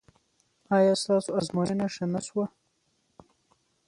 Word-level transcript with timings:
ایا 0.75 0.93
ستاسو 1.01 1.29
ازموینه 1.39 1.87
ښه 1.93 2.05
نه 2.13 2.21
شوه؟ 2.27 2.45